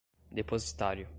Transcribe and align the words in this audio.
depositário 0.31 1.07